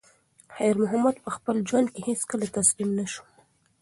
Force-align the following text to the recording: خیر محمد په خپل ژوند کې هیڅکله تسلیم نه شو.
خیر 0.55 0.75
محمد 0.81 1.15
په 1.23 1.29
خپل 1.35 1.55
ژوند 1.67 1.87
کې 1.93 2.01
هیڅکله 2.09 2.45
تسلیم 2.57 2.89
نه 2.99 3.05
شو. 3.11 3.23